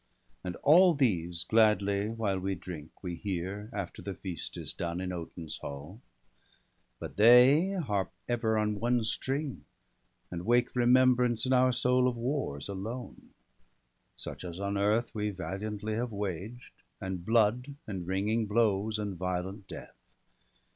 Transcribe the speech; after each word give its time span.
And 0.43 0.55
all 0.63 0.95
these 0.95 1.43
gladly, 1.43 2.09
while 2.09 2.39
we 2.39 2.55
drink, 2.55 3.03
we 3.03 3.13
hear. 3.13 3.69
After 3.71 4.01
the 4.01 4.15
feast 4.15 4.57
is 4.57 4.73
done, 4.73 4.99
in 4.99 5.11
Odin's 5.11 5.57
hall; 5.59 6.01
But 6.97 7.17
they 7.17 7.73
harp 7.73 8.11
ever 8.27 8.57
on 8.57 8.79
one 8.79 9.03
string, 9.03 9.65
and 10.31 10.43
wake 10.43 10.73
BALDER 10.73 10.87
DEAD. 10.87 10.87
171 10.87 10.87
Remembrance 10.87 11.45
in 11.45 11.53
our 11.53 11.71
soul 11.71 12.07
of 12.07 12.17
wars 12.17 12.67
alone, 12.67 13.29
Such 14.15 14.43
as 14.43 14.59
on 14.59 14.75
earth 14.75 15.13
we 15.13 15.29
valiantly 15.29 15.93
have 15.93 16.11
waged, 16.11 16.73
And 16.99 17.23
blood, 17.23 17.75
and 17.85 18.07
ringing 18.07 18.47
blows, 18.47 18.97
and 18.97 19.15
violent 19.15 19.67
death. 19.67 19.93